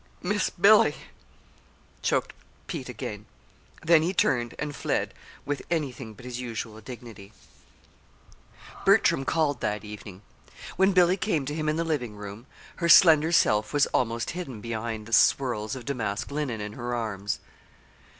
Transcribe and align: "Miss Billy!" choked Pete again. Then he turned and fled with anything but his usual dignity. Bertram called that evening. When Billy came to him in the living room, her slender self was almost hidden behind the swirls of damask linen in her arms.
"Miss 0.23 0.49
Billy!" 0.49 0.95
choked 2.01 2.33
Pete 2.65 2.89
again. 2.89 3.27
Then 3.83 4.01
he 4.01 4.15
turned 4.15 4.55
and 4.57 4.75
fled 4.75 5.13
with 5.45 5.61
anything 5.69 6.15
but 6.15 6.25
his 6.25 6.41
usual 6.41 6.81
dignity. 6.81 7.33
Bertram 8.83 9.25
called 9.25 9.61
that 9.61 9.83
evening. 9.83 10.23
When 10.75 10.93
Billy 10.93 11.17
came 11.17 11.45
to 11.45 11.53
him 11.53 11.69
in 11.69 11.75
the 11.75 11.83
living 11.83 12.15
room, 12.15 12.47
her 12.77 12.89
slender 12.89 13.31
self 13.31 13.73
was 13.73 13.85
almost 13.93 14.31
hidden 14.31 14.59
behind 14.59 15.05
the 15.05 15.13
swirls 15.13 15.75
of 15.75 15.85
damask 15.85 16.31
linen 16.31 16.61
in 16.61 16.73
her 16.73 16.95
arms. 16.95 17.37